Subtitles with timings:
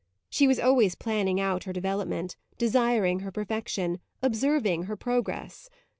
[0.31, 5.69] She was always planning out her development, desiring her perfection, observing her progress.